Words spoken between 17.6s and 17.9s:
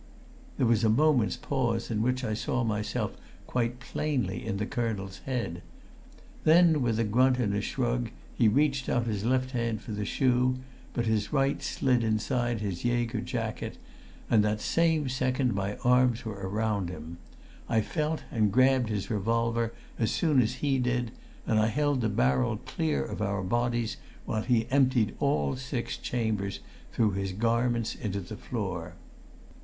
I